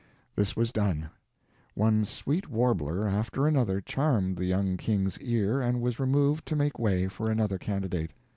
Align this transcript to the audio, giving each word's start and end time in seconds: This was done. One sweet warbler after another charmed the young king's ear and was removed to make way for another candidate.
This 0.35 0.55
was 0.55 0.71
done. 0.71 1.11
One 1.75 2.05
sweet 2.05 2.49
warbler 2.49 3.07
after 3.07 3.45
another 3.45 3.79
charmed 3.79 4.35
the 4.35 4.45
young 4.45 4.75
king's 4.75 5.19
ear 5.19 5.61
and 5.61 5.79
was 5.79 5.99
removed 5.99 6.47
to 6.47 6.55
make 6.55 6.79
way 6.79 7.07
for 7.07 7.29
another 7.29 7.59
candidate. 7.59 8.09